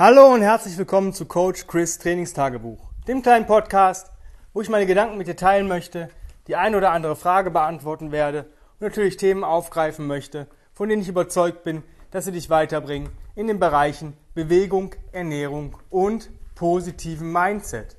Hallo 0.00 0.32
und 0.32 0.40
herzlich 0.40 0.78
willkommen 0.78 1.12
zu 1.12 1.26
Coach 1.26 1.66
Chris 1.66 1.98
Trainingstagebuch, 1.98 2.90
dem 3.06 3.20
kleinen 3.20 3.44
Podcast, 3.44 4.10
wo 4.54 4.62
ich 4.62 4.70
meine 4.70 4.86
Gedanken 4.86 5.18
mit 5.18 5.26
dir 5.26 5.36
teilen 5.36 5.68
möchte, 5.68 6.08
die 6.46 6.56
eine 6.56 6.78
oder 6.78 6.92
andere 6.92 7.16
Frage 7.16 7.50
beantworten 7.50 8.10
werde 8.10 8.44
und 8.44 8.80
natürlich 8.80 9.18
Themen 9.18 9.44
aufgreifen 9.44 10.06
möchte, 10.06 10.46
von 10.72 10.88
denen 10.88 11.02
ich 11.02 11.08
überzeugt 11.08 11.64
bin, 11.64 11.82
dass 12.12 12.24
sie 12.24 12.32
dich 12.32 12.48
weiterbringen 12.48 13.10
in 13.34 13.46
den 13.46 13.60
Bereichen 13.60 14.16
Bewegung, 14.32 14.94
Ernährung 15.12 15.76
und 15.90 16.30
positiven 16.54 17.30
Mindset. 17.30 17.98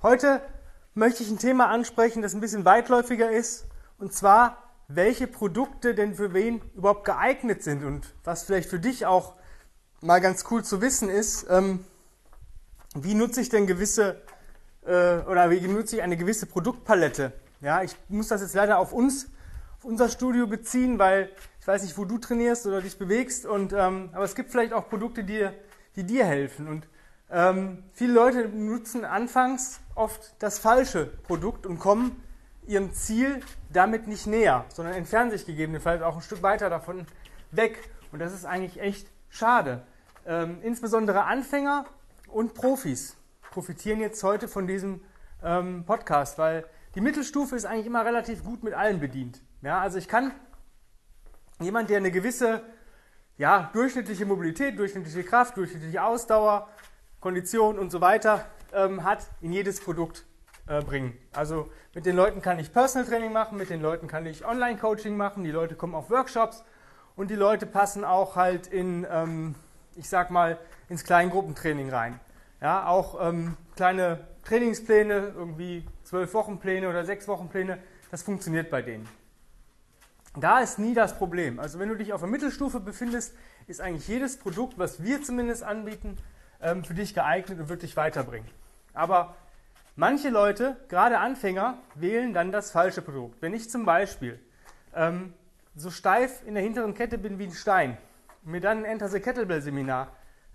Heute 0.00 0.40
möchte 0.94 1.22
ich 1.22 1.30
ein 1.30 1.38
Thema 1.38 1.68
ansprechen, 1.68 2.22
das 2.22 2.32
ein 2.32 2.40
bisschen 2.40 2.64
weitläufiger 2.64 3.30
ist, 3.30 3.66
und 3.98 4.14
zwar, 4.14 4.56
welche 4.88 5.26
Produkte 5.26 5.94
denn 5.94 6.14
für 6.14 6.32
wen 6.32 6.62
überhaupt 6.74 7.04
geeignet 7.04 7.62
sind 7.62 7.84
und 7.84 8.14
was 8.24 8.44
vielleicht 8.44 8.70
für 8.70 8.80
dich 8.80 9.04
auch 9.04 9.34
mal 10.02 10.20
ganz 10.20 10.44
cool 10.50 10.64
zu 10.64 10.80
wissen 10.80 11.08
ist, 11.08 11.46
ähm, 11.48 11.84
wie 12.94 13.14
nutze 13.14 13.40
ich 13.40 13.48
denn 13.48 13.66
gewisse 13.66 14.20
äh, 14.84 15.18
oder 15.20 15.50
wie 15.50 15.60
nutze 15.68 15.96
ich 15.96 16.02
eine 16.02 16.16
gewisse 16.16 16.46
Produktpalette. 16.46 17.32
Ja, 17.60 17.82
ich 17.82 17.96
muss 18.08 18.28
das 18.28 18.42
jetzt 18.42 18.54
leider 18.54 18.78
auf 18.78 18.92
uns, 18.92 19.28
auf 19.78 19.84
unser 19.84 20.08
Studio 20.08 20.46
beziehen, 20.46 20.98
weil 20.98 21.30
ich 21.60 21.66
weiß 21.66 21.84
nicht, 21.84 21.96
wo 21.96 22.04
du 22.04 22.18
trainierst 22.18 22.66
oder 22.66 22.82
dich 22.82 22.98
bewegst. 22.98 23.46
Und 23.46 23.72
ähm, 23.72 24.10
aber 24.12 24.24
es 24.24 24.34
gibt 24.34 24.50
vielleicht 24.50 24.72
auch 24.72 24.88
Produkte, 24.88 25.22
die, 25.22 25.48
die 25.94 26.04
dir 26.04 26.24
helfen. 26.24 26.66
Und 26.66 26.88
ähm, 27.30 27.84
viele 27.92 28.12
Leute 28.12 28.48
nutzen 28.48 29.04
anfangs 29.04 29.80
oft 29.94 30.34
das 30.40 30.58
falsche 30.58 31.06
Produkt 31.06 31.64
und 31.64 31.78
kommen 31.78 32.20
ihrem 32.66 32.92
Ziel 32.92 33.40
damit 33.72 34.08
nicht 34.08 34.26
näher, 34.26 34.64
sondern 34.68 34.94
entfernen 34.94 35.30
sich 35.30 35.46
gegebenenfalls 35.46 36.02
auch 36.02 36.16
ein 36.16 36.22
Stück 36.22 36.42
weiter 36.42 36.68
davon 36.68 37.06
weg. 37.52 37.90
Und 38.10 38.18
das 38.18 38.34
ist 38.34 38.44
eigentlich 38.44 38.80
echt 38.80 39.06
schade. 39.30 39.86
Ähm, 40.26 40.58
insbesondere 40.62 41.24
Anfänger 41.24 41.86
und 42.28 42.54
Profis 42.54 43.16
profitieren 43.50 44.00
jetzt 44.00 44.22
heute 44.22 44.48
von 44.48 44.66
diesem 44.66 45.02
ähm, 45.42 45.84
Podcast, 45.84 46.38
weil 46.38 46.64
die 46.94 47.00
Mittelstufe 47.00 47.56
ist 47.56 47.64
eigentlich 47.64 47.86
immer 47.86 48.04
relativ 48.04 48.44
gut 48.44 48.62
mit 48.62 48.74
allem 48.74 49.00
bedient. 49.00 49.42
Ja, 49.62 49.80
also 49.80 49.98
ich 49.98 50.08
kann 50.08 50.32
jemand, 51.60 51.90
der 51.90 51.98
eine 51.98 52.10
gewisse 52.10 52.62
ja, 53.38 53.70
durchschnittliche 53.72 54.26
Mobilität, 54.26 54.78
durchschnittliche 54.78 55.24
Kraft, 55.24 55.56
durchschnittliche 55.56 56.02
Ausdauer, 56.02 56.68
Kondition 57.20 57.78
und 57.78 57.90
so 57.90 58.00
weiter 58.00 58.46
ähm, 58.72 59.04
hat, 59.04 59.26
in 59.40 59.52
jedes 59.52 59.80
Produkt 59.80 60.26
äh, 60.66 60.82
bringen. 60.82 61.16
Also 61.32 61.70
mit 61.94 62.06
den 62.06 62.16
Leuten 62.16 62.42
kann 62.42 62.58
ich 62.58 62.72
Personal 62.72 63.08
Training 63.08 63.32
machen, 63.32 63.58
mit 63.58 63.70
den 63.70 63.80
Leuten 63.80 64.06
kann 64.06 64.26
ich 64.26 64.44
Online 64.44 64.78
Coaching 64.78 65.16
machen, 65.16 65.44
die 65.44 65.50
Leute 65.50 65.74
kommen 65.74 65.94
auf 65.94 66.10
Workshops 66.10 66.64
und 67.16 67.30
die 67.30 67.36
Leute 67.36 67.66
passen 67.66 68.04
auch 68.04 68.36
halt 68.36 68.66
in 68.66 69.06
ähm, 69.10 69.54
ich 69.96 70.08
sag 70.08 70.30
mal, 70.30 70.58
ins 70.88 71.04
Kleingruppentraining 71.04 71.90
rein. 71.90 72.20
Ja, 72.60 72.86
auch 72.86 73.26
ähm, 73.26 73.56
kleine 73.76 74.20
Trainingspläne, 74.44 75.32
irgendwie 75.34 75.86
zwölf 76.04 76.34
Wochenpläne 76.34 76.88
oder 76.88 77.04
sechs 77.04 77.26
Wochenpläne, 77.28 77.78
das 78.10 78.22
funktioniert 78.22 78.70
bei 78.70 78.82
denen. 78.82 79.08
Da 80.36 80.60
ist 80.60 80.78
nie 80.78 80.94
das 80.94 81.16
Problem. 81.16 81.58
Also 81.60 81.78
wenn 81.78 81.88
du 81.88 81.96
dich 81.96 82.12
auf 82.12 82.20
der 82.20 82.28
Mittelstufe 82.28 82.80
befindest, 82.80 83.34
ist 83.66 83.80
eigentlich 83.80 84.08
jedes 84.08 84.38
Produkt, 84.38 84.78
was 84.78 85.02
wir 85.02 85.22
zumindest 85.22 85.62
anbieten, 85.62 86.16
ähm, 86.60 86.84
für 86.84 86.94
dich 86.94 87.14
geeignet 87.14 87.60
und 87.60 87.68
wird 87.68 87.82
dich 87.82 87.96
weiterbringen. 87.96 88.48
Aber 88.94 89.36
manche 89.96 90.30
Leute, 90.30 90.76
gerade 90.88 91.18
Anfänger, 91.18 91.78
wählen 91.94 92.32
dann 92.32 92.52
das 92.52 92.70
falsche 92.70 93.02
Produkt. 93.02 93.42
Wenn 93.42 93.54
ich 93.54 93.70
zum 93.70 93.84
Beispiel 93.84 94.38
ähm, 94.94 95.34
so 95.76 95.90
steif 95.90 96.46
in 96.46 96.54
der 96.54 96.62
hinteren 96.62 96.94
Kette 96.94 97.18
bin 97.18 97.38
wie 97.38 97.44
ein 97.44 97.52
Stein, 97.52 97.98
mir 98.44 98.60
dann 98.60 98.78
ein 98.78 98.84
Enter 98.84 99.08
the 99.08 99.20
Kettlebell 99.20 99.62
Seminar 99.62 100.08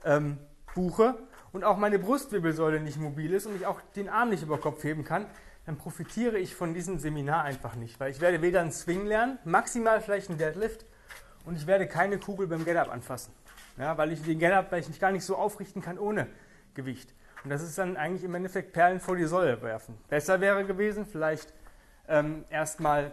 ähm, 0.03 0.37
buche 0.75 1.15
und 1.51 1.63
auch 1.63 1.77
meine 1.77 1.99
Brustwirbelsäule 1.99 2.79
nicht 2.79 2.97
mobil 2.97 3.33
ist 3.33 3.45
und 3.45 3.55
ich 3.55 3.65
auch 3.65 3.81
den 3.95 4.09
Arm 4.09 4.29
nicht 4.29 4.43
über 4.43 4.57
Kopf 4.57 4.83
heben 4.83 5.03
kann, 5.03 5.25
dann 5.65 5.77
profitiere 5.77 6.37
ich 6.37 6.55
von 6.55 6.73
diesem 6.73 6.99
Seminar 6.99 7.43
einfach 7.43 7.75
nicht, 7.75 7.99
weil 7.99 8.11
ich 8.11 8.21
werde 8.21 8.41
weder 8.41 8.61
einen 8.61 8.71
Swing 8.71 9.05
lernen, 9.05 9.37
maximal 9.43 10.01
vielleicht 10.01 10.29
einen 10.29 10.37
Deadlift 10.37 10.85
und 11.45 11.55
ich 11.55 11.67
werde 11.67 11.87
keine 11.87 12.17
Kugel 12.17 12.47
beim 12.47 12.63
Get-Up 12.63 12.89
anfassen, 12.89 13.33
ja, 13.77 13.97
weil 13.97 14.11
ich 14.11 14.21
den 14.21 14.39
Get-Up 14.39 14.67
vielleicht 14.69 14.99
gar 14.99 15.11
nicht 15.11 15.25
so 15.25 15.35
aufrichten 15.35 15.81
kann 15.81 15.97
ohne 15.97 16.27
Gewicht. 16.73 17.13
Und 17.43 17.49
das 17.49 17.61
ist 17.61 17.77
dann 17.77 17.97
eigentlich 17.97 18.23
im 18.23 18.35
Endeffekt 18.35 18.73
Perlen 18.73 18.99
vor 18.99 19.15
die 19.15 19.25
Säule 19.25 19.61
werfen. 19.61 19.97
Besser 20.09 20.41
wäre 20.41 20.65
gewesen, 20.65 21.05
vielleicht 21.05 21.53
ähm, 22.07 22.45
erstmal 22.49 23.11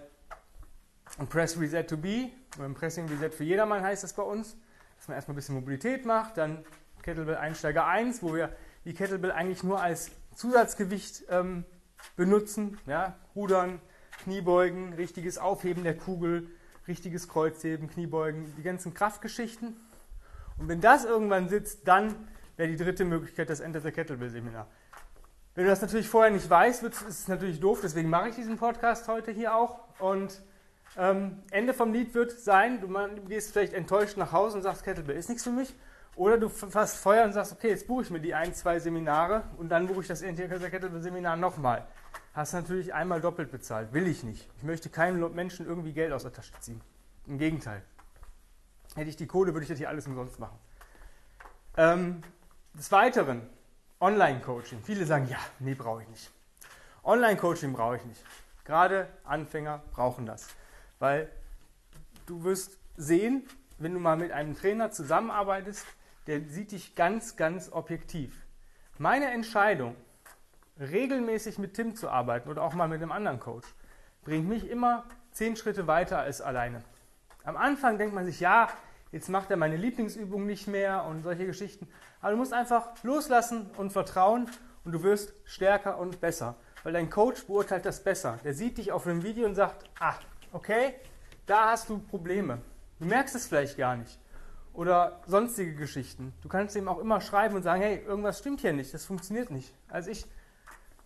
ein 1.18 1.26
Press 1.26 1.58
Reset 1.58 1.84
to 1.84 1.96
Be, 1.96 2.30
ein 2.58 2.74
Pressing 2.74 3.08
Reset 3.08 3.30
für 3.30 3.44
jedermann 3.44 3.82
heißt 3.82 4.02
das 4.02 4.12
bei 4.12 4.22
uns 4.22 4.56
dass 5.04 5.08
man 5.08 5.16
erstmal 5.16 5.34
ein 5.34 5.36
bisschen 5.36 5.54
Mobilität 5.56 6.06
macht, 6.06 6.38
dann 6.38 6.64
Kettlebell 7.02 7.36
Einsteiger 7.36 7.86
1, 7.86 8.22
wo 8.22 8.34
wir 8.34 8.56
die 8.86 8.94
Kettlebell 8.94 9.32
eigentlich 9.32 9.62
nur 9.62 9.82
als 9.82 10.10
Zusatzgewicht 10.34 11.24
ähm, 11.28 11.64
benutzen. 12.16 12.78
Ja? 12.86 13.18
Rudern, 13.36 13.82
Kniebeugen, 14.22 14.94
richtiges 14.94 15.36
Aufheben 15.36 15.84
der 15.84 15.94
Kugel, 15.94 16.48
richtiges 16.88 17.28
Kreuzheben, 17.28 17.90
Kniebeugen, 17.90 18.54
die 18.56 18.62
ganzen 18.62 18.94
Kraftgeschichten. 18.94 19.76
Und 20.56 20.68
wenn 20.68 20.80
das 20.80 21.04
irgendwann 21.04 21.50
sitzt, 21.50 21.86
dann 21.86 22.14
wäre 22.56 22.70
die 22.70 22.82
dritte 22.82 23.04
Möglichkeit 23.04 23.50
das 23.50 23.60
Enter 23.60 23.82
the 23.82 23.90
Kettlebell 23.90 24.30
Seminar. 24.30 24.68
Wenn 25.54 25.64
du 25.64 25.70
das 25.70 25.82
natürlich 25.82 26.08
vorher 26.08 26.32
nicht 26.32 26.48
weißt, 26.48 26.82
ist 26.82 27.02
es 27.02 27.28
natürlich 27.28 27.60
doof, 27.60 27.80
deswegen 27.82 28.08
mache 28.08 28.30
ich 28.30 28.36
diesen 28.36 28.56
Podcast 28.56 29.06
heute 29.06 29.32
hier 29.32 29.54
auch. 29.54 29.80
Und 29.98 30.42
ähm, 30.96 31.42
Ende 31.50 31.74
vom 31.74 31.92
Lied 31.92 32.14
wird 32.14 32.32
sein, 32.32 32.80
du, 32.80 32.88
gehst 33.26 33.52
vielleicht 33.52 33.72
enttäuscht 33.72 34.16
nach 34.16 34.32
Hause 34.32 34.56
und 34.56 34.62
sagst, 34.62 34.84
Kettlebell 34.84 35.16
ist 35.16 35.28
nichts 35.28 35.44
für 35.44 35.50
mich. 35.50 35.74
Oder 36.16 36.38
du 36.38 36.48
fasst 36.48 36.98
Feuer 36.98 37.24
und 37.24 37.32
sagst, 37.32 37.52
okay, 37.52 37.70
jetzt 37.70 37.88
buche 37.88 38.02
ich 38.02 38.10
mir 38.10 38.20
die 38.20 38.34
ein, 38.34 38.54
zwei 38.54 38.78
Seminare 38.78 39.42
und 39.56 39.68
dann 39.68 39.88
buche 39.88 40.02
ich 40.02 40.06
das 40.06 40.20
Kettlebell-Seminar 40.22 41.36
nochmal. 41.36 41.86
Hast 42.34 42.52
natürlich 42.52 42.94
einmal 42.94 43.20
doppelt 43.20 43.50
bezahlt. 43.50 43.92
Will 43.92 44.06
ich 44.06 44.22
nicht. 44.22 44.48
Ich 44.56 44.62
möchte 44.62 44.90
keinem 44.90 45.34
Menschen 45.34 45.66
irgendwie 45.66 45.92
Geld 45.92 46.12
aus 46.12 46.22
der 46.22 46.32
Tasche 46.32 46.52
ziehen. 46.60 46.80
Im 47.26 47.38
Gegenteil. 47.38 47.82
Hätte 48.94 49.10
ich 49.10 49.16
die 49.16 49.26
Kohle, 49.26 49.54
würde 49.54 49.64
ich 49.64 49.68
das 49.68 49.78
hier 49.78 49.88
alles 49.88 50.06
umsonst 50.06 50.38
machen. 50.38 50.58
Ähm, 51.76 52.22
des 52.74 52.92
Weiteren, 52.92 53.42
Online-Coaching. 54.00 54.82
Viele 54.82 55.06
sagen, 55.06 55.26
ja, 55.28 55.38
nee, 55.58 55.74
brauche 55.74 56.02
ich 56.02 56.08
nicht. 56.08 56.30
Online-Coaching 57.02 57.72
brauche 57.72 57.96
ich 57.96 58.04
nicht. 58.04 58.22
Gerade 58.64 59.08
Anfänger 59.24 59.82
brauchen 59.92 60.26
das. 60.26 60.48
Weil 60.98 61.30
du 62.26 62.44
wirst 62.44 62.78
sehen, 62.96 63.46
wenn 63.78 63.94
du 63.94 64.00
mal 64.00 64.16
mit 64.16 64.32
einem 64.32 64.56
Trainer 64.56 64.90
zusammenarbeitest, 64.90 65.86
der 66.26 66.42
sieht 66.48 66.72
dich 66.72 66.94
ganz, 66.94 67.36
ganz 67.36 67.70
objektiv. 67.70 68.34
Meine 68.98 69.30
Entscheidung, 69.30 69.96
regelmäßig 70.78 71.58
mit 71.58 71.74
Tim 71.74 71.96
zu 71.96 72.08
arbeiten 72.08 72.48
oder 72.48 72.62
auch 72.62 72.74
mal 72.74 72.88
mit 72.88 73.02
einem 73.02 73.12
anderen 73.12 73.40
Coach, 73.40 73.68
bringt 74.24 74.48
mich 74.48 74.70
immer 74.70 75.04
zehn 75.32 75.56
Schritte 75.56 75.86
weiter 75.86 76.18
als 76.18 76.40
alleine. 76.40 76.82
Am 77.44 77.56
Anfang 77.56 77.98
denkt 77.98 78.14
man 78.14 78.24
sich, 78.24 78.40
ja, 78.40 78.68
jetzt 79.12 79.28
macht 79.28 79.50
er 79.50 79.56
meine 79.56 79.76
Lieblingsübung 79.76 80.46
nicht 80.46 80.66
mehr 80.66 81.04
und 81.04 81.22
solche 81.22 81.46
Geschichten. 81.46 81.88
Aber 82.20 82.32
du 82.32 82.38
musst 82.38 82.54
einfach 82.54 82.88
loslassen 83.02 83.70
und 83.76 83.92
vertrauen 83.92 84.48
und 84.84 84.92
du 84.92 85.02
wirst 85.02 85.34
stärker 85.44 85.98
und 85.98 86.20
besser. 86.20 86.56
Weil 86.82 86.94
dein 86.94 87.10
Coach 87.10 87.44
beurteilt 87.44 87.84
das 87.84 88.02
besser. 88.02 88.38
Der 88.44 88.54
sieht 88.54 88.78
dich 88.78 88.92
auf 88.92 89.06
einem 89.06 89.22
Video 89.22 89.46
und 89.46 89.54
sagt, 89.54 89.84
ah, 90.00 90.14
okay, 90.54 90.94
da 91.46 91.70
hast 91.70 91.88
du 91.88 91.98
Probleme. 91.98 92.62
Du 92.98 93.06
merkst 93.06 93.34
es 93.34 93.46
vielleicht 93.46 93.76
gar 93.76 93.96
nicht. 93.96 94.18
Oder 94.72 95.20
sonstige 95.26 95.74
Geschichten. 95.74 96.32
Du 96.42 96.48
kannst 96.48 96.74
ihm 96.74 96.88
auch 96.88 96.98
immer 96.98 97.20
schreiben 97.20 97.54
und 97.54 97.62
sagen, 97.62 97.82
hey, 97.82 98.02
irgendwas 98.04 98.38
stimmt 98.38 98.60
hier 98.60 98.72
nicht, 98.72 98.94
das 98.94 99.04
funktioniert 99.04 99.50
nicht. 99.50 99.72
Als 99.88 100.06
ich 100.06 100.26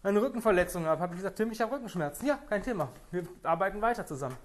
meine 0.03 0.23
Rückenverletzung 0.23 0.87
habe, 0.87 1.03
habe 1.03 1.15
ich 1.15 1.19
gesagt, 1.19 1.37
Tim, 1.37 1.51
ich 1.51 1.61
habe 1.61 1.75
Rückenschmerzen. 1.75 2.27
Ja, 2.27 2.39
kein 2.49 2.63
Thema. 2.63 2.89
Wir 3.11 3.25
arbeiten 3.43 3.83
weiter 3.83 4.07
zusammen. 4.07 4.37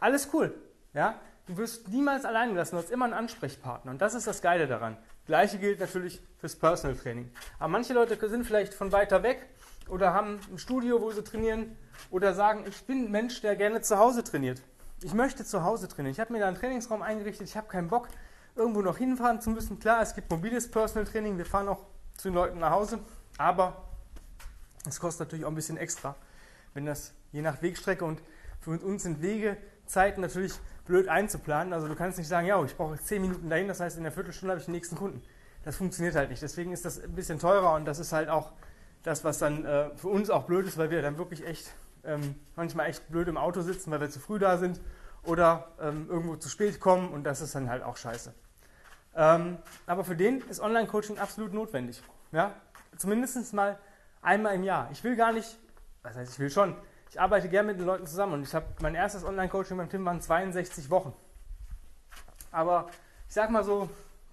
Alles 0.00 0.28
cool. 0.32 0.54
Ja? 0.94 1.20
Du 1.46 1.56
wirst 1.56 1.88
niemals 1.88 2.24
allein 2.24 2.50
gelassen, 2.50 2.76
du 2.76 2.82
hast 2.82 2.90
immer 2.90 3.04
einen 3.04 3.14
Ansprechpartner. 3.14 3.90
Und 3.90 4.00
das 4.00 4.14
ist 4.14 4.26
das 4.26 4.40
Geile 4.42 4.66
daran. 4.66 4.96
Gleiche 5.26 5.58
gilt 5.58 5.80
natürlich 5.80 6.22
fürs 6.38 6.56
Personal 6.56 6.96
Training. 6.96 7.30
Aber 7.58 7.68
manche 7.68 7.92
Leute 7.92 8.28
sind 8.28 8.44
vielleicht 8.44 8.74
von 8.74 8.92
weiter 8.92 9.22
weg 9.22 9.48
oder 9.88 10.12
haben 10.12 10.40
ein 10.50 10.58
Studio, 10.58 11.00
wo 11.00 11.10
sie 11.10 11.22
trainieren 11.22 11.76
oder 12.10 12.34
sagen, 12.34 12.64
ich 12.68 12.84
bin 12.86 13.06
ein 13.06 13.10
Mensch, 13.10 13.40
der 13.40 13.56
gerne 13.56 13.80
zu 13.82 13.98
Hause 13.98 14.24
trainiert. 14.24 14.62
Ich 15.02 15.14
möchte 15.14 15.44
zu 15.44 15.62
Hause 15.62 15.88
trainieren. 15.88 16.12
Ich 16.12 16.20
habe 16.20 16.32
mir 16.32 16.40
da 16.40 16.48
einen 16.48 16.56
Trainingsraum 16.56 17.02
eingerichtet. 17.02 17.48
Ich 17.48 17.56
habe 17.56 17.68
keinen 17.68 17.88
Bock, 17.88 18.08
irgendwo 18.54 18.80
noch 18.80 18.98
hinfahren 18.98 19.40
zu 19.40 19.50
müssen. 19.50 19.78
Klar, 19.78 20.02
es 20.02 20.14
gibt 20.14 20.30
mobiles 20.30 20.70
Personal 20.70 21.06
Training. 21.06 21.38
Wir 21.38 21.46
fahren 21.46 21.68
auch 21.68 21.84
zu 22.16 22.28
den 22.28 22.34
Leuten 22.34 22.58
nach 22.58 22.70
Hause. 22.70 22.98
Aber 23.38 23.84
es 24.88 24.98
kostet 24.98 25.26
natürlich 25.26 25.44
auch 25.44 25.50
ein 25.50 25.54
bisschen 25.54 25.76
extra, 25.76 26.14
wenn 26.74 26.86
das 26.86 27.12
je 27.32 27.42
nach 27.42 27.60
Wegstrecke 27.60 28.04
und 28.04 28.22
für 28.60 28.70
uns 28.70 29.02
sind 29.02 29.20
Wegezeiten 29.20 30.22
natürlich 30.22 30.54
blöd 30.86 31.08
einzuplanen. 31.08 31.72
Also 31.72 31.88
du 31.88 31.94
kannst 31.94 32.18
nicht 32.18 32.28
sagen, 32.28 32.46
ja, 32.46 32.62
ich 32.64 32.76
brauche 32.76 32.98
10 32.98 33.20
Minuten 33.20 33.50
dahin, 33.50 33.68
das 33.68 33.80
heißt 33.80 33.96
in 33.96 34.04
der 34.04 34.12
Viertelstunde 34.12 34.52
habe 34.52 34.60
ich 34.60 34.66
den 34.66 34.72
nächsten 34.72 34.96
Kunden. 34.96 35.22
Das 35.64 35.76
funktioniert 35.76 36.14
halt 36.14 36.30
nicht. 36.30 36.42
Deswegen 36.42 36.72
ist 36.72 36.84
das 36.84 37.02
ein 37.02 37.14
bisschen 37.14 37.38
teurer 37.38 37.74
und 37.74 37.84
das 37.84 37.98
ist 37.98 38.12
halt 38.12 38.28
auch 38.28 38.52
das, 39.06 39.22
was 39.22 39.38
dann 39.38 39.64
äh, 39.64 39.90
für 39.96 40.08
uns 40.08 40.30
auch 40.30 40.44
blöd 40.44 40.66
ist, 40.66 40.78
weil 40.78 40.90
wir 40.90 41.00
dann 41.00 41.16
wirklich 41.16 41.46
echt 41.46 41.72
ähm, 42.04 42.34
manchmal 42.56 42.88
echt 42.88 43.08
blöd 43.08 43.28
im 43.28 43.36
Auto 43.36 43.60
sitzen, 43.62 43.92
weil 43.92 44.00
wir 44.00 44.10
zu 44.10 44.18
früh 44.18 44.40
da 44.40 44.58
sind 44.58 44.80
oder 45.22 45.68
ähm, 45.80 46.08
irgendwo 46.10 46.34
zu 46.34 46.48
spät 46.48 46.80
kommen 46.80 47.10
und 47.10 47.22
das 47.22 47.40
ist 47.40 47.54
dann 47.54 47.70
halt 47.70 47.84
auch 47.84 47.96
scheiße. 47.96 48.34
Ähm, 49.14 49.58
aber 49.86 50.02
für 50.02 50.16
den 50.16 50.40
ist 50.48 50.60
Online-Coaching 50.60 51.18
absolut 51.18 51.54
notwendig. 51.54 52.02
Ja? 52.32 52.52
Zumindest 52.96 53.54
mal 53.54 53.78
einmal 54.22 54.56
im 54.56 54.64
Jahr. 54.64 54.88
Ich 54.90 55.04
will 55.04 55.14
gar 55.14 55.32
nicht, 55.32 55.56
was 56.02 56.16
heißt 56.16 56.32
ich 56.32 56.38
will 56.40 56.50
schon, 56.50 56.74
ich 57.08 57.20
arbeite 57.20 57.48
gerne 57.48 57.68
mit 57.68 57.78
den 57.78 57.86
Leuten 57.86 58.06
zusammen 58.06 58.32
und 58.34 58.42
ich 58.42 58.54
habe 58.56 58.66
mein 58.82 58.96
erstes 58.96 59.22
Online-Coaching 59.22 59.76
beim 59.76 59.88
Tim 59.88 60.04
waren 60.04 60.20
62 60.20 60.90
Wochen. 60.90 61.12
Aber 62.50 62.88
ich 63.28 63.34
sag 63.34 63.50
mal 63.50 63.62
so, 63.62 63.88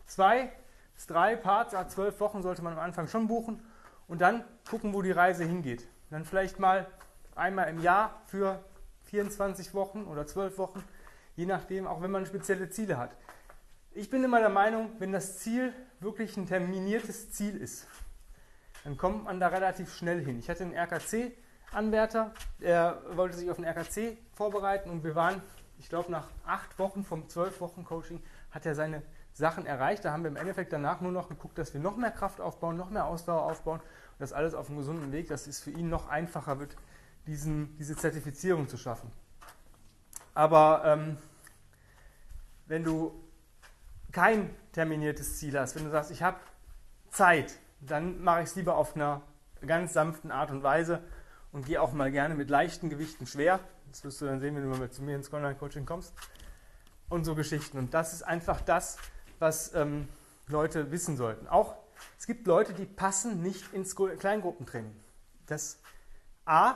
zwei 0.08 0.52
bis 0.96 1.06
drei 1.06 1.36
Parts, 1.36 1.76
zwölf 1.94 2.20
Wochen 2.20 2.42
sollte 2.42 2.64
man 2.64 2.74
am 2.74 2.80
Anfang 2.80 3.08
schon 3.08 3.28
buchen 3.28 3.62
und 4.08 4.22
dann 4.22 4.44
gucken, 4.70 4.94
wo 4.94 5.02
die 5.02 5.12
Reise 5.12 5.44
hingeht. 5.44 5.88
Dann 6.10 6.26
vielleicht 6.26 6.60
mal 6.60 6.88
einmal 7.36 7.70
im 7.70 7.82
Jahr 7.82 8.22
für 8.26 8.64
24 9.06 9.74
Wochen 9.74 10.06
oder 10.06 10.26
12 10.26 10.58
Wochen, 10.58 10.84
je 11.36 11.46
nachdem, 11.46 11.88
auch 11.88 12.02
wenn 12.02 12.12
man 12.12 12.26
spezielle 12.26 12.70
Ziele 12.70 12.98
hat. 12.98 13.12
Ich 13.92 14.10
bin 14.10 14.24
immer 14.24 14.40
der 14.40 14.50
Meinung, 14.50 14.92
wenn 15.00 15.12
das 15.12 15.40
Ziel 15.40 15.74
wirklich 16.00 16.36
ein 16.38 16.48
terminiertes 16.48 17.32
Ziel 17.32 17.56
ist, 17.58 17.88
dann 18.84 18.98
kommt 18.98 19.26
man 19.26 19.40
da 19.40 19.48
relativ 19.48 19.94
schnell 19.94 20.24
hin. 20.24 20.40
Ich 20.40 20.50
hatte 20.50 20.64
einen 20.64 20.74
RKC-Anwärter, 20.74 22.34
der 22.60 23.02
wollte 23.12 23.38
sich 23.38 23.50
auf 23.50 23.58
den 23.58 23.66
RKC 23.66 24.18
vorbereiten 24.34 24.90
und 24.90 25.04
wir 25.04 25.16
waren, 25.16 25.42
ich 25.78 25.90
glaube, 25.90 26.12
nach 26.12 26.28
acht 26.46 26.78
Wochen 26.80 27.04
vom 27.04 27.28
zwölf 27.30 27.60
Wochen 27.62 27.84
Coaching 27.84 28.22
hat 28.52 28.66
er 28.66 28.76
seine 28.76 29.02
Sachen 29.34 29.66
erreicht. 29.66 30.06
Da 30.06 30.12
haben 30.12 30.24
wir 30.24 30.30
im 30.30 30.38
Endeffekt 30.38 30.72
danach 30.72 31.02
nur 31.02 31.12
noch 31.12 31.30
geguckt, 31.30 31.58
dass 31.58 31.74
wir 31.74 31.82
noch 31.82 31.98
mehr 31.98 32.12
Kraft 32.12 32.40
aufbauen, 32.40 32.78
noch 32.78 32.90
mehr 32.90 33.06
Ausdauer 33.06 33.44
aufbauen 33.44 33.80
und 33.80 34.20
das 34.20 34.34
alles 34.34 34.54
auf 34.54 34.70
einem 34.70 34.78
gesunden 34.78 35.12
Weg, 35.12 35.28
dass 35.28 35.48
es 35.48 35.60
für 35.60 35.72
ihn 35.72 35.90
noch 35.90 36.08
einfacher 36.08 36.60
wird, 36.60 36.76
diesen, 37.26 37.76
diese 37.78 37.96
Zertifizierung 37.96 38.68
zu 38.68 38.78
schaffen. 38.78 39.12
Aber 40.34 40.84
ähm, 40.86 41.18
wenn 42.68 42.84
du 42.84 43.14
kein 44.12 44.56
terminiertes 44.72 45.38
Ziel 45.38 45.60
hast, 45.60 45.76
wenn 45.76 45.86
du 45.86 45.92
sagst, 45.92 46.12
ich 46.12 46.22
habe 46.22 46.38
Zeit, 47.10 47.58
dann 47.82 48.22
mache 48.24 48.42
ich 48.42 48.50
es 48.50 48.56
lieber 48.56 48.78
auf 48.78 48.96
einer 48.96 49.22
ganz 49.66 49.94
sanften 49.94 50.32
Art 50.32 50.52
und 50.52 50.64
Weise 50.64 51.04
und 51.54 51.66
gehe 51.66 51.82
auch 51.82 51.94
mal 51.94 52.12
gerne 52.12 52.36
mit 52.36 52.50
leichten 52.50 52.90
Gewichten 52.90 53.26
schwer. 53.26 53.60
Das 53.90 54.04
wirst 54.04 54.20
du 54.20 54.26
dann 54.26 54.40
sehen, 54.40 54.56
wenn 54.56 54.70
du 54.70 54.78
mal 54.78 54.90
zu 54.90 55.04
mir 55.04 55.16
ins 55.16 55.32
Online-Coaching 55.32 55.86
kommst. 55.86 56.14
Und 57.10 57.24
so 57.24 57.36
Geschichten. 57.36 57.78
Und 57.78 57.94
das 57.94 58.12
ist 58.12 58.24
einfach 58.24 58.60
das, 58.60 58.98
was 59.40 59.74
ähm, 59.76 60.08
Leute 60.48 60.92
wissen 60.92 61.16
sollten. 61.16 61.48
Auch 61.48 61.76
es 62.18 62.26
gibt 62.26 62.48
Leute, 62.48 62.74
die 62.74 62.86
passen 62.86 63.42
nicht 63.42 63.72
ins 63.72 63.96
Kleingruppentraining. 63.96 64.96
Das 65.46 65.80
A, 66.46 66.76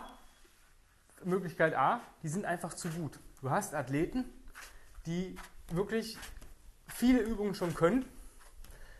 Möglichkeit 1.23 1.73
A, 1.75 2.01
die 2.21 2.29
sind 2.29 2.45
einfach 2.45 2.73
zu 2.73 2.89
gut. 2.89 3.19
Du 3.41 3.49
hast 3.49 3.73
Athleten, 3.73 4.25
die 5.05 5.35
wirklich 5.71 6.17
viele 6.87 7.19
Übungen 7.19 7.55
schon 7.55 7.73
können, 7.73 8.05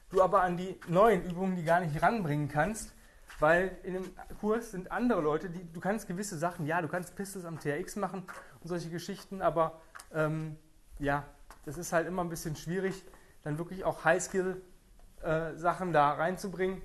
du 0.10 0.22
aber 0.22 0.42
an 0.42 0.58
die 0.58 0.80
neuen 0.88 1.24
Übungen 1.24 1.56
die 1.56 1.64
gar 1.64 1.80
nicht 1.80 2.02
ranbringen 2.02 2.50
kannst, 2.50 2.94
weil 3.40 3.78
in 3.84 3.94
dem 3.94 4.04
Kurs 4.40 4.72
sind 4.72 4.92
andere 4.92 5.22
Leute, 5.22 5.50
die 5.50 5.72
du 5.72 5.80
kannst 5.80 6.08
gewisse 6.08 6.38
Sachen, 6.38 6.66
ja, 6.66 6.82
du 6.82 6.88
kannst 6.88 7.16
Pistols 7.16 7.46
am 7.46 7.60
TRX 7.60 7.96
machen 7.96 8.24
und 8.62 8.68
solche 8.68 8.90
Geschichten, 8.90 9.42
aber 9.42 9.80
ähm, 10.14 10.58
ja, 11.00 11.26
das 11.66 11.78
ist 11.78 11.94
halt 11.94 12.08
immer 12.08 12.24
ein 12.24 12.30
bisschen 12.30 12.56
schwierig, 12.56 13.04
dann 13.44 13.58
wirklich 13.58 13.84
auch 13.84 14.04
High-Skill-Sachen 14.06 15.90
äh, 15.90 15.94
da 15.94 16.12
reinzubringen, 16.14 16.82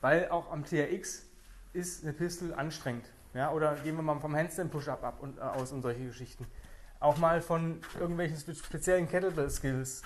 weil 0.00 0.28
auch 0.28 0.50
am 0.52 0.64
TRX 0.64 1.26
ist 1.72 2.04
eine 2.04 2.12
Pistol 2.12 2.54
anstrengend. 2.54 3.06
Ja, 3.34 3.52
oder 3.52 3.74
gehen 3.76 3.96
wir 3.96 4.02
mal 4.02 4.18
vom 4.18 4.34
Handstand 4.34 4.70
Push-Up 4.70 5.04
ab 5.04 5.20
und, 5.20 5.38
äh, 5.38 5.42
aus 5.42 5.72
und 5.72 5.82
solche 5.82 6.06
Geschichten. 6.06 6.46
Auch 7.00 7.18
mal 7.18 7.42
von 7.42 7.80
irgendwelchen 8.00 8.54
speziellen 8.54 9.08
Kettlebell-Skills, 9.08 10.02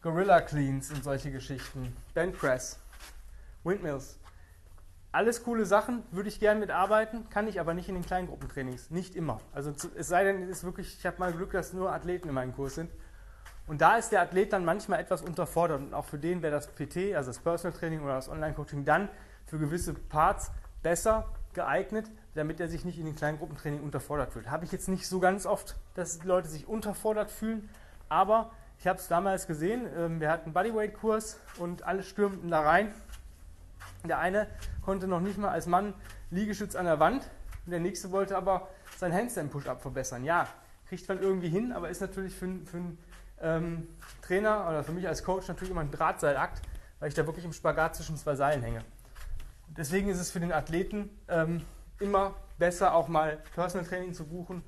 Gorilla 0.00 0.40
Cleans 0.40 0.90
und 0.90 1.04
solche 1.04 1.30
Geschichten, 1.30 1.94
Band 2.12 2.36
Press, 2.36 2.80
Windmills. 3.62 4.18
Alles 5.14 5.44
coole 5.44 5.66
Sachen, 5.66 6.02
würde 6.10 6.30
ich 6.30 6.40
gerne 6.40 6.58
mitarbeiten, 6.58 7.28
kann 7.28 7.46
ich 7.46 7.60
aber 7.60 7.74
nicht 7.74 7.86
in 7.90 7.94
den 7.94 8.04
Kleingruppentrainings. 8.04 8.90
Nicht 8.90 9.14
immer. 9.14 9.40
Also 9.52 9.70
es 9.94 10.08
sei 10.08 10.24
denn, 10.24 10.42
es 10.42 10.48
ist 10.48 10.64
wirklich, 10.64 10.96
ich 10.98 11.04
habe 11.04 11.18
mal 11.18 11.32
Glück, 11.32 11.52
dass 11.52 11.74
nur 11.74 11.92
Athleten 11.92 12.28
in 12.28 12.34
meinem 12.34 12.54
Kurs 12.54 12.76
sind. 12.76 12.90
Und 13.66 13.82
da 13.82 13.96
ist 13.96 14.10
der 14.10 14.22
Athlet 14.22 14.54
dann 14.54 14.64
manchmal 14.64 15.00
etwas 15.00 15.20
unterfordert. 15.20 15.82
Und 15.82 15.92
auch 15.92 16.06
für 16.06 16.18
den 16.18 16.40
wäre 16.40 16.52
das 16.52 16.66
PT, 16.66 17.14
also 17.14 17.30
das 17.30 17.38
Personal 17.40 17.78
Training 17.78 18.02
oder 18.02 18.14
das 18.14 18.30
Online-Coaching, 18.30 18.86
dann 18.86 19.10
für 19.44 19.58
gewisse 19.58 19.92
Parts 19.92 20.50
besser 20.82 21.28
geeignet, 21.52 22.10
damit 22.34 22.58
er 22.58 22.68
sich 22.68 22.86
nicht 22.86 22.98
in 22.98 23.04
den 23.04 23.14
Kleingruppentraining 23.14 23.82
unterfordert 23.82 24.32
fühlt. 24.32 24.50
Habe 24.50 24.64
ich 24.64 24.72
jetzt 24.72 24.88
nicht 24.88 25.06
so 25.06 25.20
ganz 25.20 25.44
oft, 25.44 25.76
dass 25.94 26.24
Leute 26.24 26.48
sich 26.48 26.66
unterfordert 26.66 27.30
fühlen, 27.30 27.68
aber 28.08 28.50
ich 28.78 28.86
habe 28.86 28.98
es 28.98 29.08
damals 29.08 29.46
gesehen. 29.46 29.86
Ähm, 29.96 30.20
wir 30.20 30.30
hatten 30.30 30.46
einen 30.46 30.54
Bodyweight-Kurs 30.54 31.38
und 31.58 31.82
alle 31.84 32.02
stürmten 32.02 32.50
da 32.50 32.62
rein. 32.62 32.92
Der 34.04 34.18
eine 34.18 34.48
konnte 34.82 35.06
noch 35.06 35.20
nicht 35.20 35.38
mal 35.38 35.50
als 35.50 35.66
Mann 35.66 35.94
Liegestütz 36.30 36.74
an 36.74 36.86
der 36.86 36.98
Wand 36.98 37.28
der 37.66 37.80
nächste 37.80 38.10
wollte 38.10 38.36
aber 38.36 38.68
sein 38.96 39.12
Handstand-Push-Up 39.12 39.80
verbessern. 39.80 40.24
Ja, 40.24 40.48
kriegt 40.88 41.08
man 41.08 41.20
irgendwie 41.20 41.48
hin, 41.48 41.72
aber 41.72 41.88
ist 41.90 42.00
natürlich 42.00 42.34
für, 42.34 42.48
für 42.64 42.76
einen 42.76 42.98
ähm, 43.40 43.88
Trainer 44.20 44.68
oder 44.68 44.84
für 44.84 44.92
mich 44.92 45.06
als 45.06 45.22
Coach 45.22 45.48
natürlich 45.48 45.70
immer 45.70 45.82
ein 45.82 45.90
Drahtseilakt, 45.90 46.62
weil 46.98 47.08
ich 47.08 47.14
da 47.14 47.24
wirklich 47.26 47.44
im 47.44 47.52
Spagat 47.52 47.96
zwischen 47.96 48.16
zwei 48.16 48.34
Seilen 48.34 48.62
hänge. 48.62 48.84
Deswegen 49.68 50.08
ist 50.08 50.18
es 50.18 50.30
für 50.30 50.40
den 50.40 50.52
Athleten 50.52 51.10
ähm, 51.28 51.62
immer 51.98 52.34
besser, 52.58 52.94
auch 52.94 53.08
mal 53.08 53.38
Personal 53.54 53.86
Training 53.86 54.12
zu 54.12 54.24
buchen 54.24 54.62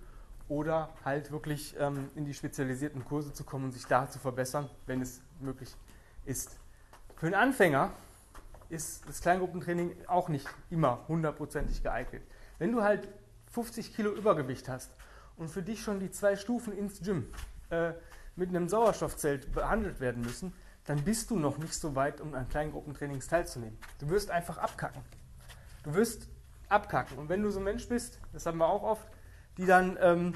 oder 0.49 0.91
halt 1.05 1.31
wirklich 1.31 1.75
ähm, 1.79 2.11
in 2.15 2.25
die 2.25 2.35
spezialisierten 2.35 3.05
Kurse 3.05 3.33
zu 3.33 3.45
kommen 3.45 3.67
und 3.67 3.73
sich 3.73 3.87
da 3.87 4.09
zu 4.09 4.19
verbessern, 4.19 4.71
wenn 4.87 5.03
es 5.03 5.21
möglich 5.41 5.75
ist. 6.25 6.59
Für 7.17 7.27
einen 7.27 7.35
Anfänger 7.35 7.93
ist 8.75 9.09
das 9.09 9.21
Kleingruppentraining 9.21 9.95
auch 10.07 10.29
nicht 10.29 10.47
immer 10.71 11.05
hundertprozentig 11.09 11.83
geeignet. 11.83 12.23
Wenn 12.59 12.73
du 12.73 12.83
halt 12.83 13.09
50 13.53 13.95
Kilo 13.95 14.11
Übergewicht 14.11 14.69
hast 14.69 14.91
und 15.37 15.49
für 15.49 15.63
dich 15.63 15.83
schon 15.83 16.01
die 16.01 16.11
zwei 16.11 16.37
Stufen 16.37 16.77
ins 16.77 17.01
Gym 17.01 17.27
äh, 17.71 17.93
mit 18.37 18.49
einem 18.49 18.69
Sauerstoffzelt 18.69 19.53
behandelt 19.53 20.01
werden 20.01 20.23
müssen, 20.23 20.53
dann 20.87 21.03
bist 21.03 21.31
du 21.31 21.37
noch 21.37 21.59
nicht 21.59 21.75
so 21.75 21.95
weit, 21.95 22.21
um 22.21 22.35
an 22.35 22.49
Kleingruppentrainings 22.49 23.29
teilzunehmen. 23.29 23.79
Du 24.01 24.09
wirst 24.11 24.31
einfach 24.31 24.59
abkacken. 24.59 25.03
Du 25.85 25.95
wirst 25.95 26.29
abkacken. 26.69 27.17
Und 27.19 27.29
wenn 27.29 27.43
du 27.43 27.51
so 27.51 27.61
ein 27.61 27.65
Mensch 27.65 27.89
bist, 27.89 28.21
das 28.33 28.45
haben 28.45 28.59
wir 28.59 28.67
auch 28.67 28.83
oft, 28.83 29.07
die 29.57 29.67
dann 29.67 29.97
ähm, 30.01 30.35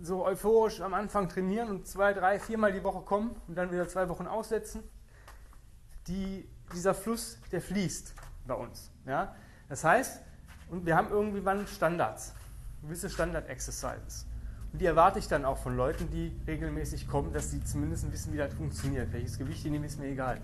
so 0.00 0.24
euphorisch 0.24 0.80
am 0.80 0.94
Anfang 0.94 1.28
trainieren 1.28 1.68
und 1.68 1.86
zwei, 1.86 2.12
drei, 2.14 2.38
viermal 2.38 2.72
die 2.72 2.82
Woche 2.82 3.02
kommen 3.02 3.36
und 3.46 3.56
dann 3.56 3.70
wieder 3.70 3.86
zwei 3.88 4.08
Wochen 4.08 4.26
aussetzen, 4.26 4.82
die, 6.08 6.48
dieser 6.72 6.94
Fluss, 6.94 7.38
der 7.52 7.60
fließt 7.60 8.14
bei 8.46 8.54
uns. 8.54 8.90
Ja? 9.06 9.34
Das 9.68 9.84
heißt, 9.84 10.20
und 10.70 10.86
wir 10.86 10.96
haben 10.96 11.10
irgendwann 11.10 11.66
Standards, 11.66 12.34
gewisse 12.82 13.10
Standard-Exercises. 13.10 14.26
Und 14.72 14.80
die 14.80 14.86
erwarte 14.86 15.18
ich 15.18 15.26
dann 15.26 15.44
auch 15.44 15.58
von 15.58 15.76
Leuten, 15.76 16.10
die 16.10 16.32
regelmäßig 16.46 17.08
kommen, 17.08 17.32
dass 17.32 17.50
sie 17.50 17.62
zumindest 17.64 18.10
wissen, 18.12 18.32
wie 18.32 18.36
das 18.36 18.54
funktioniert. 18.54 19.12
Welches 19.12 19.36
Gewicht 19.38 19.64
die 19.64 19.70
nehmen, 19.70 19.84
ist 19.84 19.98
mir 19.98 20.06
egal. 20.06 20.40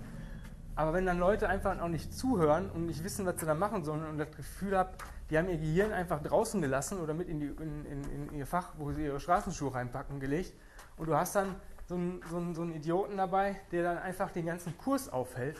Aber 0.75 0.93
wenn 0.93 1.05
dann 1.05 1.17
Leute 1.17 1.49
einfach 1.49 1.79
auch 1.79 1.87
nicht 1.87 2.13
zuhören 2.13 2.69
und 2.69 2.85
nicht 2.85 3.03
wissen, 3.03 3.25
was 3.25 3.39
sie 3.39 3.45
da 3.45 3.55
machen 3.55 3.83
sollen 3.83 4.05
und 4.05 4.17
das 4.17 4.29
Gefühl 4.31 4.77
haben, 4.77 4.89
die 5.29 5.37
haben 5.37 5.49
ihr 5.49 5.57
Gehirn 5.57 5.91
einfach 5.91 6.21
draußen 6.21 6.61
gelassen 6.61 6.99
oder 6.99 7.13
mit 7.13 7.27
in, 7.29 7.39
die, 7.39 7.47
in, 7.47 7.85
in, 7.85 8.29
in 8.29 8.33
ihr 8.35 8.45
Fach, 8.45 8.73
wo 8.77 8.91
sie 8.91 9.05
ihre 9.05 9.19
Straßenschuhe 9.19 9.73
reinpacken, 9.73 10.19
gelegt 10.19 10.53
und 10.97 11.07
du 11.07 11.15
hast 11.15 11.35
dann 11.35 11.55
so 11.87 11.95
einen, 11.95 12.21
so, 12.29 12.37
einen, 12.37 12.53
so 12.53 12.61
einen 12.61 12.73
Idioten 12.73 13.17
dabei, 13.17 13.55
der 13.71 13.83
dann 13.83 13.97
einfach 13.97 14.29
den 14.31 14.45
ganzen 14.45 14.77
Kurs 14.77 15.09
aufhält, 15.09 15.57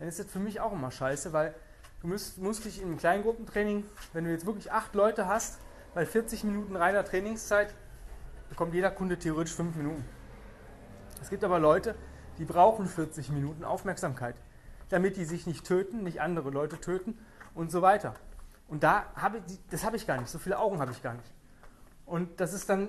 dann 0.00 0.08
ist 0.08 0.18
das 0.18 0.26
für 0.26 0.40
mich 0.40 0.60
auch 0.60 0.72
immer 0.72 0.90
scheiße, 0.90 1.32
weil 1.32 1.54
du 2.00 2.08
musst, 2.08 2.38
musst 2.38 2.64
dich 2.64 2.80
im 2.80 2.96
Kleingruppentraining, 2.96 3.84
wenn 4.14 4.24
du 4.24 4.30
jetzt 4.30 4.46
wirklich 4.46 4.72
acht 4.72 4.94
Leute 4.94 5.28
hast, 5.28 5.60
bei 5.94 6.06
40 6.06 6.42
Minuten 6.44 6.74
reiner 6.74 7.04
Trainingszeit, 7.04 7.74
bekommt 8.48 8.74
jeder 8.74 8.90
Kunde 8.90 9.18
theoretisch 9.18 9.54
fünf 9.54 9.76
Minuten. 9.76 10.04
Es 11.20 11.28
gibt 11.28 11.44
aber 11.44 11.58
Leute, 11.58 11.94
die 12.38 12.46
brauchen 12.46 12.86
40 12.86 13.28
Minuten 13.30 13.62
Aufmerksamkeit, 13.62 14.36
damit 14.88 15.18
die 15.18 15.26
sich 15.26 15.46
nicht 15.46 15.66
töten, 15.66 16.02
nicht 16.02 16.22
andere 16.22 16.48
Leute 16.48 16.80
töten 16.80 17.18
und 17.54 17.70
so 17.70 17.82
weiter. 17.82 18.14
Und 18.68 18.82
da 18.82 19.04
habe 19.16 19.42
ich, 19.46 19.58
das 19.68 19.84
habe 19.84 19.96
ich 19.96 20.06
gar 20.06 20.18
nicht, 20.18 20.30
so 20.30 20.38
viele 20.38 20.58
Augen 20.58 20.78
habe 20.78 20.92
ich 20.92 21.02
gar 21.02 21.12
nicht. 21.12 21.30
Und 22.06 22.40
das 22.40 22.54
ist 22.54 22.70
dann 22.70 22.88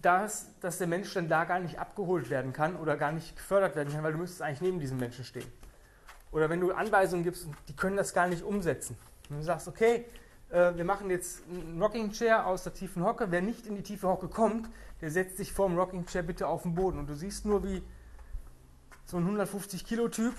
das, 0.00 0.48
dass 0.60 0.78
der 0.78 0.86
Mensch 0.86 1.12
dann 1.12 1.28
da 1.28 1.44
gar 1.44 1.60
nicht 1.60 1.78
abgeholt 1.78 2.30
werden 2.30 2.54
kann 2.54 2.76
oder 2.76 2.96
gar 2.96 3.12
nicht 3.12 3.36
gefördert 3.36 3.76
werden 3.76 3.92
kann, 3.92 4.02
weil 4.02 4.12
du 4.12 4.18
müsstest 4.18 4.40
eigentlich 4.40 4.62
neben 4.62 4.80
diesem 4.80 4.96
Menschen 4.96 5.24
stehen. 5.24 5.61
Oder 6.32 6.50
wenn 6.50 6.60
du 6.60 6.72
Anweisungen 6.72 7.22
gibst, 7.22 7.46
die 7.68 7.76
können 7.76 7.96
das 7.96 8.14
gar 8.14 8.26
nicht 8.26 8.42
umsetzen. 8.42 8.96
Und 9.28 9.36
du 9.36 9.42
sagst, 9.42 9.68
okay, 9.68 10.06
äh, 10.50 10.74
wir 10.74 10.84
machen 10.84 11.10
jetzt 11.10 11.42
einen 11.48 11.80
Rocking 11.80 12.10
Chair 12.10 12.46
aus 12.46 12.64
der 12.64 12.74
tiefen 12.74 13.04
Hocke. 13.04 13.30
Wer 13.30 13.42
nicht 13.42 13.66
in 13.66 13.76
die 13.76 13.82
tiefe 13.82 14.08
Hocke 14.08 14.28
kommt, 14.28 14.68
der 15.00 15.10
setzt 15.10 15.36
sich 15.36 15.52
vor 15.52 15.68
dem 15.68 15.78
Rocking 15.78 16.06
Chair 16.06 16.22
bitte 16.22 16.48
auf 16.48 16.62
den 16.62 16.74
Boden. 16.74 16.98
Und 16.98 17.08
du 17.08 17.14
siehst 17.14 17.44
nur, 17.44 17.62
wie 17.64 17.82
so 19.04 19.18
ein 19.18 19.24
150 19.24 19.84
Kilo 19.84 20.08
Typ 20.08 20.34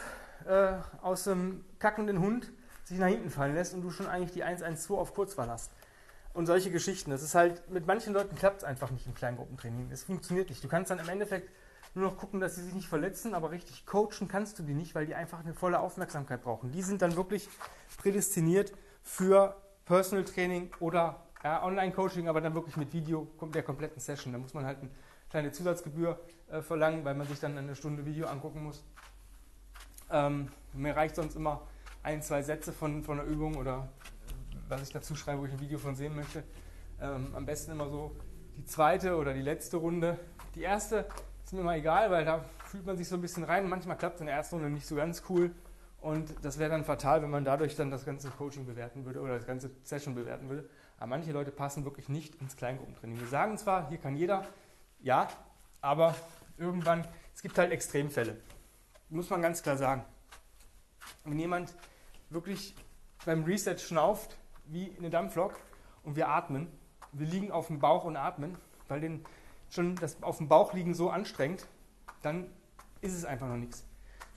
äh, 0.47 0.73
aus 1.01 1.27
einem 1.27 1.63
kackenden 1.79 2.19
Hund 2.19 2.51
sich 2.85 2.97
nach 2.97 3.07
hinten 3.07 3.29
fallen 3.29 3.53
lässt 3.53 3.73
und 3.73 3.81
du 3.81 3.91
schon 3.91 4.07
eigentlich 4.07 4.31
die 4.31 4.43
112 4.43 4.99
auf 4.99 5.13
Kurzwahl 5.13 5.49
hast. 5.49 5.71
Und 6.33 6.47
solche 6.47 6.71
Geschichten. 6.71 7.11
Das 7.11 7.21
ist 7.21 7.35
halt, 7.35 7.69
mit 7.69 7.85
manchen 7.85 8.13
Leuten 8.13 8.35
klappt 8.35 8.57
es 8.57 8.63
einfach 8.63 8.89
nicht 8.89 9.05
im 9.05 9.13
Kleingruppentraining. 9.13 9.91
Es 9.91 10.03
funktioniert 10.03 10.49
nicht. 10.49 10.63
Du 10.63 10.67
kannst 10.67 10.89
dann 10.89 10.97
im 10.97 11.07
Endeffekt 11.07 11.49
nur 11.95 12.05
noch 12.05 12.17
gucken, 12.17 12.39
dass 12.39 12.55
sie 12.55 12.63
sich 12.63 12.73
nicht 12.73 12.87
verletzen, 12.87 13.35
aber 13.35 13.51
richtig 13.51 13.85
coachen 13.85 14.27
kannst 14.27 14.57
du 14.57 14.63
die 14.63 14.73
nicht, 14.73 14.95
weil 14.95 15.05
die 15.05 15.15
einfach 15.15 15.39
eine 15.39 15.53
volle 15.53 15.79
Aufmerksamkeit 15.79 16.41
brauchen. 16.41 16.71
Die 16.71 16.81
sind 16.81 17.01
dann 17.01 17.15
wirklich 17.15 17.47
prädestiniert 17.97 18.73
für 19.03 19.55
Personal 19.85 20.25
Training 20.25 20.71
oder 20.79 21.23
ja, 21.43 21.63
Online-Coaching, 21.63 22.27
aber 22.27 22.41
dann 22.41 22.55
wirklich 22.55 22.77
mit 22.77 22.93
Video 22.93 23.27
der 23.53 23.63
kompletten 23.63 23.99
Session. 23.99 24.33
Da 24.33 24.39
muss 24.39 24.53
man 24.53 24.65
halt 24.65 24.79
eine 24.79 24.89
kleine 25.29 25.51
Zusatzgebühr 25.51 26.19
äh, 26.49 26.61
verlangen, 26.61 27.03
weil 27.05 27.15
man 27.15 27.27
sich 27.27 27.39
dann 27.39 27.57
eine 27.57 27.75
Stunde 27.75 28.05
Video 28.05 28.27
angucken 28.27 28.63
muss. 28.63 28.83
Ähm, 30.09 30.49
mir 30.73 30.95
reicht 30.95 31.15
sonst 31.15 31.35
immer 31.35 31.67
ein, 32.01 32.21
zwei 32.21 32.41
Sätze 32.41 32.71
von, 32.71 33.03
von 33.03 33.17
der 33.17 33.25
Übung 33.25 33.55
oder 33.57 33.89
äh, 34.09 34.57
was 34.69 34.83
ich 34.83 34.91
dazu 34.91 35.15
schreibe, 35.15 35.41
wo 35.41 35.45
ich 35.45 35.51
ein 35.51 35.59
Video 35.59 35.77
von 35.77 35.95
sehen 35.95 36.15
möchte. 36.15 36.43
Ähm, 37.01 37.33
am 37.35 37.45
besten 37.45 37.71
immer 37.71 37.89
so 37.89 38.15
die 38.57 38.65
zweite 38.65 39.17
oder 39.17 39.33
die 39.33 39.41
letzte 39.41 39.77
Runde. 39.77 40.19
Die 40.55 40.61
erste 40.61 41.05
ist 41.53 41.57
mir 41.57 41.63
mal 41.63 41.77
egal, 41.77 42.09
weil 42.09 42.25
da 42.25 42.43
fühlt 42.65 42.83
man 42.83 42.97
sich 42.97 43.07
so 43.07 43.13
ein 43.13 43.21
bisschen 43.21 43.43
rein. 43.43 43.69
Manchmal 43.69 43.95
klappt 43.95 44.15
es 44.15 44.21
in 44.21 44.25
der 44.25 44.35
ersten 44.35 44.55
Runde 44.55 44.71
nicht 44.71 44.87
so 44.87 44.95
ganz 44.95 45.21
cool. 45.29 45.53
Und 46.01 46.33
das 46.43 46.57
wäre 46.57 46.71
dann 46.71 46.83
fatal, 46.83 47.21
wenn 47.21 47.29
man 47.29 47.45
dadurch 47.45 47.75
dann 47.75 47.91
das 47.91 48.05
ganze 48.05 48.31
Coaching 48.31 48.65
bewerten 48.65 49.05
würde 49.05 49.21
oder 49.21 49.35
das 49.35 49.45
ganze 49.45 49.69
Session 49.83 50.15
bewerten 50.15 50.49
würde. 50.49 50.67
Aber 50.97 51.07
manche 51.07 51.31
Leute 51.31 51.51
passen 51.51 51.85
wirklich 51.85 52.09
nicht 52.09 52.33
ins 52.41 52.57
Kleingruppentraining. 52.57 53.19
Wir 53.19 53.27
sagen 53.27 53.55
zwar, 53.59 53.87
hier 53.89 53.99
kann 53.99 54.15
jeder, 54.15 54.47
ja, 54.99 55.27
aber 55.79 56.15
irgendwann, 56.57 57.07
es 57.35 57.43
gibt 57.43 57.55
halt 57.59 57.71
Extremfälle. 57.71 58.35
Muss 59.09 59.29
man 59.29 59.43
ganz 59.43 59.61
klar 59.61 59.77
sagen. 59.77 60.03
Wenn 61.23 61.37
jemand 61.37 61.75
wirklich 62.31 62.75
beim 63.25 63.43
Reset 63.43 63.77
schnauft 63.77 64.37
wie 64.65 64.91
eine 64.97 65.11
Dampflok 65.11 65.59
und 66.01 66.15
wir 66.15 66.29
atmen, 66.29 66.67
wir 67.11 67.27
liegen 67.27 67.51
auf 67.51 67.67
dem 67.67 67.77
Bauch 67.77 68.05
und 68.05 68.17
atmen, 68.17 68.57
weil 68.87 69.01
den 69.01 69.23
schon 69.73 69.95
das 69.95 70.21
auf 70.21 70.37
dem 70.37 70.47
Bauch 70.47 70.73
liegen 70.73 70.93
so 70.93 71.09
anstrengt, 71.09 71.67
dann 72.21 72.49
ist 73.01 73.13
es 73.13 73.25
einfach 73.25 73.47
noch 73.47 73.57
nichts. 73.57 73.85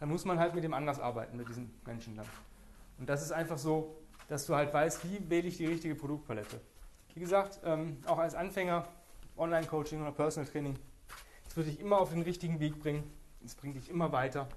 Dann 0.00 0.08
muss 0.08 0.24
man 0.24 0.38
halt 0.38 0.54
mit 0.54 0.64
dem 0.64 0.74
anders 0.74 0.98
arbeiten, 0.98 1.36
mit 1.36 1.48
diesen 1.48 1.72
Menschen 1.84 2.16
dann. 2.16 2.26
Und 2.98 3.08
das 3.08 3.22
ist 3.22 3.32
einfach 3.32 3.58
so, 3.58 3.96
dass 4.28 4.46
du 4.46 4.54
halt 4.54 4.72
weißt, 4.72 5.04
wie 5.04 5.30
wähle 5.30 5.46
ich 5.48 5.56
die 5.56 5.66
richtige 5.66 5.94
Produktpalette. 5.94 6.60
Wie 7.14 7.20
gesagt, 7.20 7.60
ähm, 7.64 7.98
auch 8.06 8.18
als 8.18 8.34
Anfänger, 8.34 8.86
Online-Coaching 9.36 10.00
oder 10.02 10.12
Personal 10.12 10.50
Training, 10.50 10.78
es 11.46 11.56
wird 11.56 11.68
dich 11.68 11.80
immer 11.80 11.98
auf 11.98 12.10
den 12.10 12.22
richtigen 12.22 12.58
Weg 12.60 12.78
bringen. 12.80 13.04
Es 13.44 13.54
bringt 13.54 13.76
dich 13.76 13.88
immer 13.90 14.12
weiter, 14.12 14.48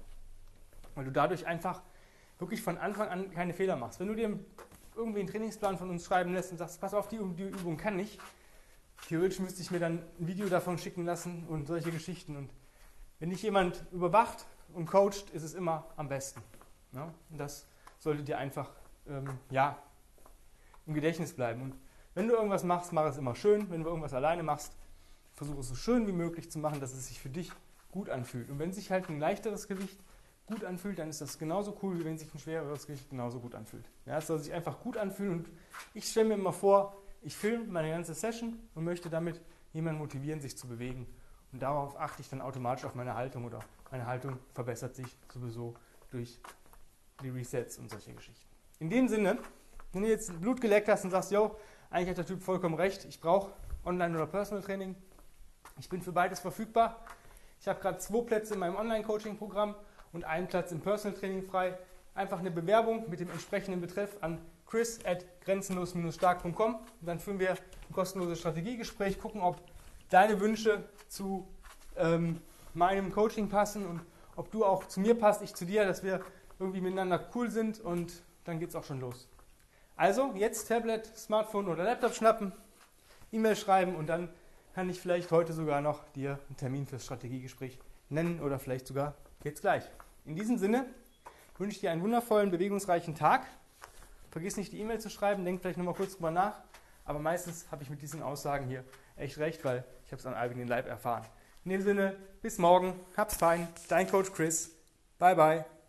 weil 0.94 1.04
du 1.04 1.12
dadurch 1.12 1.46
einfach 1.46 1.82
wirklich 2.38 2.62
von 2.62 2.78
Anfang 2.78 3.08
an 3.08 3.30
keine 3.30 3.54
Fehler 3.54 3.76
machst. 3.76 4.00
Wenn 4.00 4.08
du 4.08 4.14
dir 4.14 4.38
irgendwie 4.96 5.20
einen 5.20 5.28
Trainingsplan 5.28 5.78
von 5.78 5.90
uns 5.90 6.04
schreiben 6.04 6.32
lässt 6.34 6.50
und 6.50 6.58
sagst, 6.58 6.80
pass 6.80 6.94
auf, 6.94 7.08
die, 7.08 7.18
die 7.36 7.44
Übung 7.44 7.76
kann 7.76 7.98
ich, 7.98 8.18
theoretisch 9.08 9.40
müsste 9.40 9.62
ich 9.62 9.70
mir 9.70 9.80
dann 9.80 10.02
ein 10.18 10.26
Video 10.26 10.48
davon 10.48 10.78
schicken 10.78 11.04
lassen 11.04 11.46
und 11.48 11.66
solche 11.66 11.90
Geschichten. 11.90 12.36
Und 12.36 12.50
wenn 13.18 13.30
dich 13.30 13.42
jemand 13.42 13.84
überwacht 13.92 14.46
und 14.72 14.86
coacht, 14.86 15.30
ist 15.30 15.42
es 15.42 15.54
immer 15.54 15.86
am 15.96 16.08
besten. 16.08 16.42
Ja? 16.92 17.12
Und 17.30 17.38
das 17.38 17.66
sollte 17.98 18.22
dir 18.22 18.38
einfach 18.38 18.70
ähm, 19.08 19.28
ja, 19.50 19.82
im 20.86 20.94
Gedächtnis 20.94 21.34
bleiben. 21.34 21.62
Und 21.62 21.74
wenn 22.14 22.28
du 22.28 22.34
irgendwas 22.34 22.64
machst, 22.64 22.92
mach 22.92 23.06
es 23.06 23.16
immer 23.16 23.34
schön. 23.34 23.70
Wenn 23.70 23.82
du 23.82 23.88
irgendwas 23.88 24.14
alleine 24.14 24.42
machst, 24.42 24.72
versuche 25.32 25.60
es 25.60 25.68
so 25.68 25.74
schön 25.74 26.06
wie 26.06 26.12
möglich 26.12 26.50
zu 26.50 26.58
machen, 26.58 26.80
dass 26.80 26.92
es 26.92 27.08
sich 27.08 27.20
für 27.20 27.30
dich 27.30 27.50
gut 27.90 28.10
anfühlt. 28.10 28.50
Und 28.50 28.58
wenn 28.58 28.72
sich 28.72 28.90
halt 28.90 29.08
ein 29.08 29.18
leichteres 29.18 29.68
Gewicht 29.68 29.98
gut 30.46 30.64
anfühlt, 30.64 30.98
dann 30.98 31.08
ist 31.08 31.20
das 31.20 31.38
genauso 31.38 31.76
cool, 31.82 31.98
wie 31.98 32.04
wenn 32.04 32.18
sich 32.18 32.32
ein 32.34 32.38
schwereres 32.38 32.86
Gewicht 32.86 33.08
genauso 33.08 33.40
gut 33.40 33.54
anfühlt. 33.54 33.84
Ja, 34.06 34.18
es 34.18 34.26
soll 34.26 34.38
sich 34.38 34.52
einfach 34.52 34.80
gut 34.80 34.96
anfühlen 34.96 35.38
und 35.38 35.48
ich 35.94 36.08
stelle 36.08 36.28
mir 36.28 36.34
immer 36.34 36.52
vor, 36.52 36.96
ich 37.22 37.36
filme 37.36 37.66
meine 37.66 37.90
ganze 37.90 38.14
Session 38.14 38.58
und 38.74 38.84
möchte 38.84 39.10
damit 39.10 39.40
jemanden 39.72 40.00
motivieren, 40.00 40.40
sich 40.40 40.56
zu 40.56 40.66
bewegen. 40.66 41.06
Und 41.52 41.62
darauf 41.62 41.98
achte 41.98 42.22
ich 42.22 42.28
dann 42.28 42.40
automatisch 42.40 42.84
auf 42.84 42.94
meine 42.94 43.14
Haltung 43.14 43.44
oder 43.44 43.60
meine 43.90 44.06
Haltung 44.06 44.38
verbessert 44.54 44.94
sich 44.94 45.16
sowieso 45.32 45.74
durch 46.10 46.40
die 47.22 47.28
Resets 47.28 47.78
und 47.78 47.90
solche 47.90 48.12
Geschichten. 48.12 48.46
In 48.78 48.88
dem 48.88 49.08
Sinne, 49.08 49.38
wenn 49.92 50.02
du 50.02 50.08
jetzt 50.08 50.40
Blut 50.40 50.60
geleckt 50.60 50.88
hast 50.88 51.04
und 51.04 51.10
sagst, 51.10 51.32
yo, 51.32 51.56
eigentlich 51.90 52.10
hat 52.10 52.18
der 52.18 52.26
Typ 52.26 52.42
vollkommen 52.42 52.74
recht, 52.74 53.04
ich 53.04 53.20
brauche 53.20 53.52
Online- 53.84 54.14
oder 54.14 54.26
Personal 54.26 54.62
Training, 54.62 54.94
ich 55.78 55.88
bin 55.88 56.02
für 56.02 56.12
beides 56.12 56.40
verfügbar. 56.40 57.04
Ich 57.60 57.68
habe 57.68 57.80
gerade 57.80 57.98
zwei 57.98 58.22
Plätze 58.22 58.54
in 58.54 58.60
meinem 58.60 58.76
Online-Coaching-Programm 58.76 59.74
und 60.12 60.24
einen 60.24 60.46
Platz 60.46 60.72
im 60.72 60.80
Personal 60.80 61.18
Training 61.18 61.42
frei. 61.42 61.78
Einfach 62.14 62.38
eine 62.38 62.50
Bewerbung 62.50 63.08
mit 63.10 63.20
dem 63.20 63.30
entsprechenden 63.30 63.80
Betreff 63.80 64.16
an 64.20 64.40
chris 64.70 65.00
at 65.04 65.24
grenzenlos-stark.com. 65.44 66.78
Dann 67.00 67.18
führen 67.18 67.38
wir 67.38 67.50
ein 67.50 67.58
kostenloses 67.92 68.38
Strategiegespräch, 68.38 69.18
gucken, 69.18 69.42
ob 69.42 69.60
deine 70.08 70.40
Wünsche 70.40 70.84
zu 71.08 71.46
ähm, 71.96 72.40
meinem 72.72 73.12
Coaching 73.12 73.48
passen 73.48 73.84
und 73.86 74.00
ob 74.36 74.50
du 74.50 74.64
auch 74.64 74.86
zu 74.86 75.00
mir 75.00 75.18
passt, 75.18 75.42
ich 75.42 75.54
zu 75.54 75.66
dir, 75.66 75.84
dass 75.84 76.02
wir 76.02 76.20
irgendwie 76.58 76.80
miteinander 76.80 77.28
cool 77.34 77.50
sind 77.50 77.80
und 77.80 78.22
dann 78.44 78.60
geht 78.60 78.70
es 78.70 78.76
auch 78.76 78.84
schon 78.84 79.00
los. 79.00 79.28
Also 79.96 80.32
jetzt 80.34 80.68
Tablet, 80.68 81.06
Smartphone 81.16 81.68
oder 81.68 81.84
Laptop 81.84 82.14
schnappen, 82.14 82.52
E-Mail 83.32 83.56
schreiben 83.56 83.96
und 83.96 84.06
dann 84.06 84.28
kann 84.74 84.88
ich 84.88 85.00
vielleicht 85.00 85.30
heute 85.30 85.52
sogar 85.52 85.80
noch 85.80 86.04
dir 86.14 86.38
einen 86.48 86.56
Termin 86.56 86.86
fürs 86.86 87.04
Strategiegespräch 87.04 87.78
nennen 88.08 88.40
oder 88.40 88.58
vielleicht 88.58 88.86
sogar 88.86 89.14
jetzt 89.44 89.60
gleich. 89.60 89.84
In 90.24 90.36
diesem 90.36 90.58
Sinne 90.58 90.86
wünsche 91.58 91.74
ich 91.74 91.80
dir 91.80 91.90
einen 91.90 92.02
wundervollen, 92.02 92.50
bewegungsreichen 92.50 93.14
Tag. 93.14 93.46
Vergiss 94.30 94.56
nicht, 94.56 94.72
die 94.72 94.80
E-Mail 94.80 95.00
zu 95.00 95.10
schreiben, 95.10 95.44
denk 95.44 95.60
vielleicht 95.60 95.78
nochmal 95.78 95.94
kurz 95.94 96.14
drüber 96.14 96.30
nach. 96.30 96.62
Aber 97.04 97.18
meistens 97.18 97.66
habe 97.70 97.82
ich 97.82 97.90
mit 97.90 98.02
diesen 98.02 98.22
Aussagen 98.22 98.66
hier 98.66 98.84
echt 99.16 99.38
recht, 99.38 99.64
weil 99.64 99.84
ich 100.04 100.12
habe 100.12 100.20
es 100.20 100.26
an 100.26 100.34
eigenen 100.34 100.68
Leib 100.68 100.86
erfahren. 100.86 101.24
In 101.64 101.72
dem 101.72 101.82
Sinne, 101.82 102.16
bis 102.42 102.58
morgen, 102.58 102.98
hab's 103.16 103.36
fein, 103.36 103.68
dein 103.88 104.08
Coach 104.08 104.32
Chris. 104.32 104.70
Bye 105.18 105.34
bye. 105.34 105.79